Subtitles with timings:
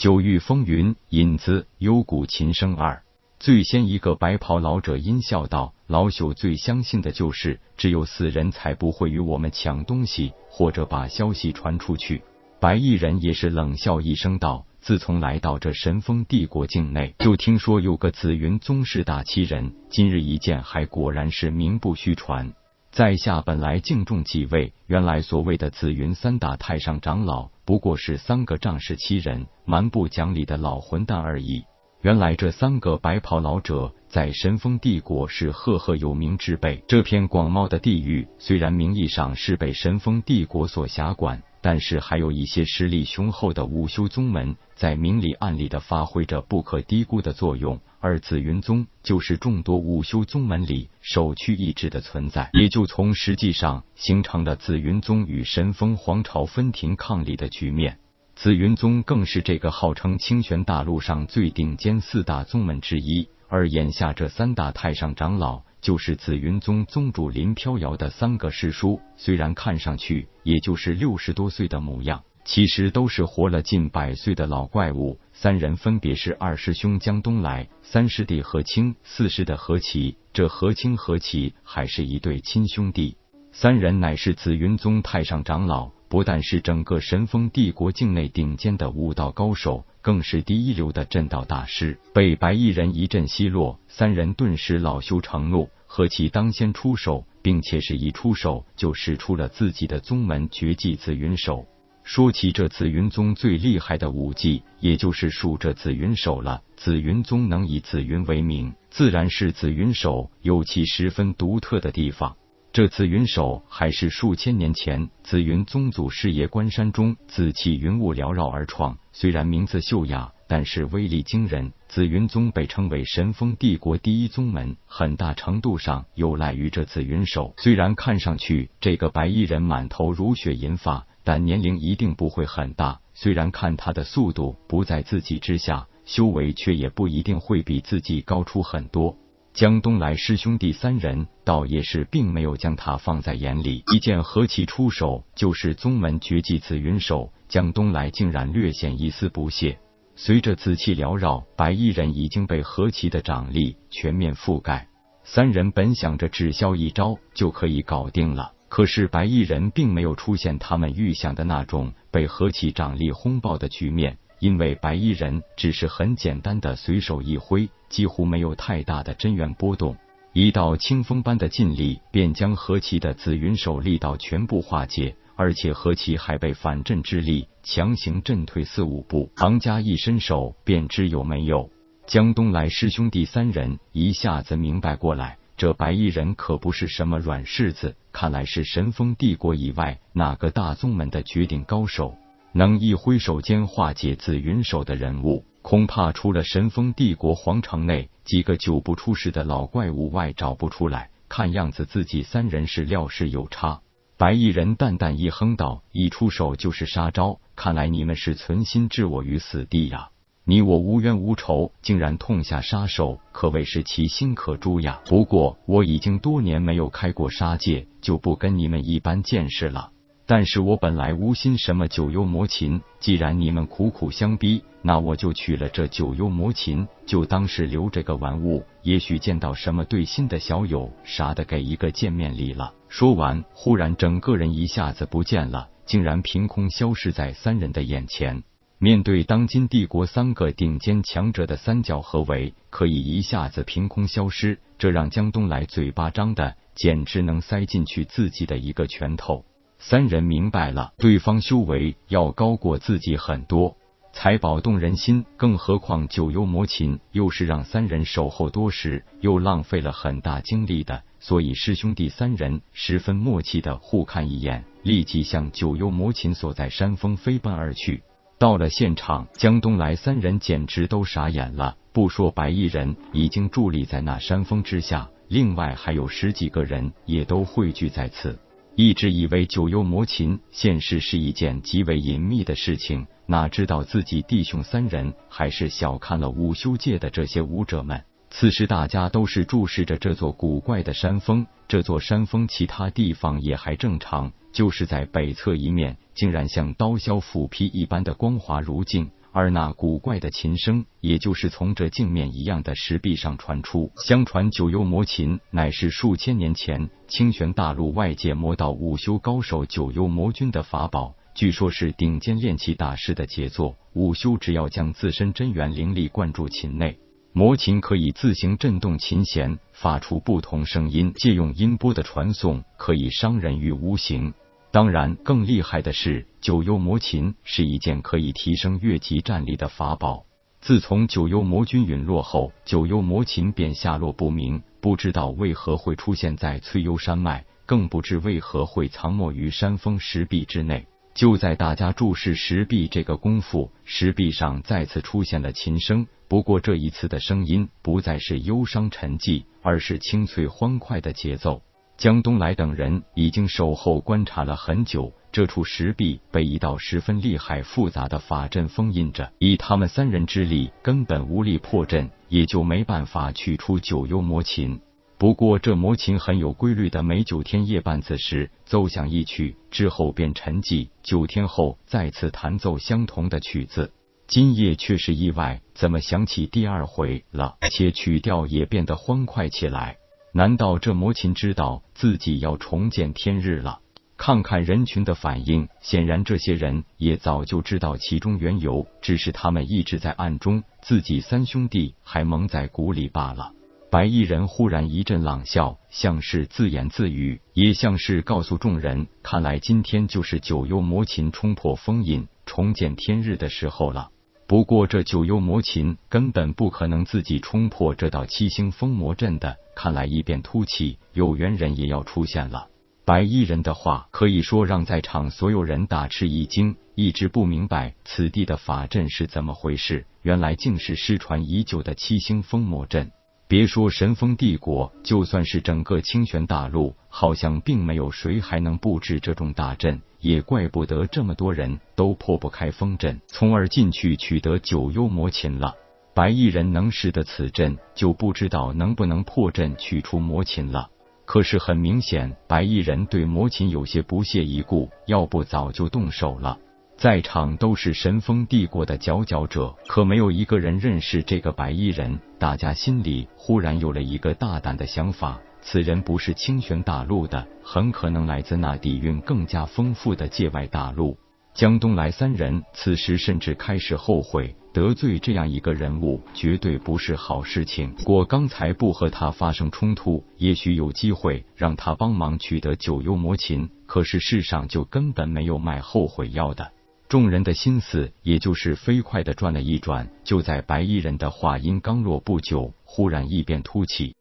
[0.00, 3.02] 九域风云，引子，幽谷琴声二。
[3.38, 12.22] 最先一个白袍老者阴笑道：“老朽最相信的就是，只有死人才不会与我们抢东西，或者把消息传出去。”
[12.60, 22.54] 白衣人也是冷笑一声道：“自从来到这神风帝国境内，就听说有个紫云宗室大欺人，今日一见，还果然是名不虚传。”
[22.90, 31.62] 在下本来敬重几位，原来所谓的紫云三大太上长老不过是三个仗势欺人、蛮不讲理的老混蛋而已。
[32.02, 36.82] 原来这三个白袍老者在神风帝国是赫赫有名之辈。
[36.88, 41.40] 这片广袤的地域虽然名义上是被神风帝国所辖管。
[41.62, 57.98] 但是还有一些实力雄厚的武修宗门，在明里暗里的发挥着不可低估的作用，而紫云宗就是众多武修宗门里首屈一指的存在，也就从实际上形成了紫云宗与神风皇朝分庭抗礼的局面。
[58.34, 65.62] 紫云宗更是这个号称清玄大陆上最顶尖四大宗门之一，而眼下这三大太上长老。
[65.80, 75.18] 就是紫云宗宗主林飘摇的三个师叔，虽然看上去也就是六十多岁的模样，其实都是活了近百岁的老怪物。
[75.32, 80.16] 三人分别是二师兄江东来、三师弟何清、四师的何奇。
[80.32, 83.16] 这何清何奇还是一对亲兄弟。
[83.52, 89.86] 三人乃是紫云宗太上长老，不但是整个神风帝国境内顶尖的武道高手。
[90.02, 101.66] 更是第一流的阵道大师，被白衣人一阵奚落，三人顿时恼羞成怒，何其当先出手，并且是一出手就使出了自己的宗门绝技紫云手。
[102.02, 106.62] 说起这紫云宗最厉害的武技，也就是数这紫云手了。
[106.78, 112.34] 紫云宗能以紫云为名，自然是紫云手有其十分独特的地方。
[112.72, 118.96] 这紫云手还是数千年前紫云宗祖师爷关山中紫气云雾缭绕而创。
[119.10, 121.72] 虽然名字秀雅，但是威力惊人。
[121.88, 127.52] 紫云宗被称为神风帝国第一宗门，很大程度上有赖于这紫云手。
[127.58, 133.00] 虽然看上去这个白衣人满头如雪银发，但年龄一定不会很大。
[133.14, 139.16] 虽然看他的速度不在自己之下，修为却也不一定会比自己高出很多。
[139.60, 149.78] 江东来师兄弟三人倒也是并没有将他放在眼里，一见何其出手就是宗门绝技紫云手，江东来竟然略显一丝不屑。
[150.16, 154.88] 随着紫气缭绕，白衣人已经被何其的掌力全面覆盖。
[155.24, 164.16] 三人本想着只消一招就可以搞定了，可是白衣人并没有出现他们预想的那种被何其掌力轰爆的局面。
[164.40, 169.96] 因为白衣人只是很简单的随手一挥，几乎没有太大的真元波动，
[170.32, 179.30] 一道清风般的劲力便将何其的紫云手力道全部化解，而且何其还被反震之力强行震退四五步。
[179.36, 181.70] 唐家一伸手便知有没有。
[182.06, 192.16] 江东来师兄弟三人一下子明白过来，这白衣人可不是什么软柿子，看来是神风帝国以外哪个大宗门的绝顶高手。
[192.52, 201.10] 能一挥手间化解紫云手的人物，恐怕除了神风帝国皇城内几个久不出世的老怪物外，找不出来。
[201.28, 203.80] 看样子自己三人是料事有差。
[204.16, 210.08] 白衣人淡淡一哼道：“一出手就是杀招，看来你们是存心置我于死地呀！
[210.44, 215.00] 你我无冤无仇，竟然痛下杀手，可谓是其心可诛呀！
[215.06, 219.92] 不过我已经多年没有开过杀戒，就不跟你们一般见识了。”
[220.30, 232.72] 但是我本来无心什么九幽魔琴，既然你们苦苦相逼，那我就取了这九幽魔琴，就当是留这个玩物，也许见到什么对心的小友啥的，给一个见面礼了。
[232.88, 238.44] 说完，忽然整个人一下子不见了，竟然凭空消失在三人的眼前。
[238.78, 249.44] 面对当今帝国三个顶尖强者的三角合围，可以一下子凭空消失，这让江东来嘴巴张的简直能塞进去自己的一个拳头。
[249.82, 253.78] 三人明白了，对方修为要高过自己很多，
[254.12, 268.02] 财宝动人心，更何况九幽魔琴又是让三人守候多时，又浪费了很大精力的，所以师兄弟三人十分默契的互看一眼，立即向九幽魔琴所在山峰飞奔而去。
[268.38, 278.38] 到了现场，江东来三人简直都傻眼了，不说白衣人已经伫立在那山峰之下，另外还有十几个人也都汇聚在此。
[278.82, 288.02] 一直以为九幽魔琴现世是一件极为隐秘的事情，哪知道自己弟兄三人还是小看了武修界的这些武者们。
[288.30, 303.92] 此时大家都是注视着这座古怪的山峰，这座山峰其他地方也还正常，就是在北侧一面，竟然像刀削斧劈一般的光滑如镜，而那古怪的琴声，也就是从这镜面一样的石壁上传出。
[304.04, 313.76] 相传九幽魔琴乃是数千年前清玄大陆外界魔道武修高手九幽魔君的法宝，据说是顶尖炼器大师的杰作。
[313.92, 316.98] 武修只要将自身真元灵力灌注琴内。
[317.32, 321.12] 魔琴可以自行震动琴弦，发出不同声音。
[321.14, 324.34] 借用音波的传送，可以伤人于无形。
[324.72, 330.26] 当然，更厉害的是，九幽魔琴是一件可以提升越级战力的法宝。
[330.60, 340.86] 自从九幽魔君陨落后，九幽魔琴便下落不明，不知道为何会出现在翠幽山脉，更不知为何会藏没于山峰石壁之内。
[341.14, 346.06] 就在大家注视石壁这个功夫，石壁上再次出现了琴声。
[346.28, 351.62] 不过这一次的声音不再是忧伤沉寂，而是清脆欢快的节奏。
[352.00, 364.80] 江东来等人已经守候观察了很久，这处石壁被一道十分厉害复杂的法阵封印着，以他们三人之力根本无力破阵，也就没办法取出九幽魔琴。
[365.18, 373.92] 不过，这魔琴很有规律的，每九天夜半子时奏响一曲，之后便沉寂，九天后再次弹奏相同的曲子。
[374.26, 377.58] 今夜却是意外，怎么响起第二回了？
[377.70, 379.98] 且曲调也变得欢快起来。
[380.32, 383.80] 难道这魔琴知道自己要重见天日了？
[384.16, 393.52] 看看人群的反应，显然这些人也早就知道其中缘由，只是他们一直在暗中，自己三兄弟还蒙在鼓里罢了。
[393.90, 404.10] 白衣人忽然一阵朗笑，像是自言自语，也像是告诉众人：看来今天就是九幽魔琴冲破封印、重见天日的时候了。
[404.50, 412.66] 不过这九幽魔琴根本不可能自己冲破这道七星封魔阵的，看来异变突起，有缘人也要出现了。
[413.04, 423.12] 白衣人的话可以说让在场所有人大吃一惊，一直不明白此地的法阵是怎么回事，原来竟是失传已久的七星封魔阵。
[423.50, 435.74] 别说神风帝国，就算是整个清玄大陆，好像并没有谁还能布置这种大阵，也怪不得这么多人都破不开风阵，从而进去取得九幽魔琴了。
[436.14, 440.88] 白衣人能识得此阵，就不知道能不能破阵取出魔琴了。
[441.24, 446.56] 可是很明显，白衣人对魔琴有些不屑一顾，要不早就动手了。
[447.00, 452.20] 在场都是神风帝国的佼佼者，可没有一个人认识这个白衣人。
[452.38, 461.16] 大家心里忽然有了一个大胆的想法：此人不是清玄大陆的，很可能来自那底蕴更加丰富的界外大陆。
[461.54, 467.94] 江东来三人此时甚至开始后悔，得罪这样一个人物绝对不是好事情。
[468.04, 473.70] 果刚才不和他发生冲突，也许有机会让他帮忙取得九幽魔琴。
[473.86, 476.70] 可是世上就根本没有卖后悔药的。
[477.10, 484.14] 众人的心思也就是飞快的转了一转，就在白衣人的话音刚落不久，忽然异变突起，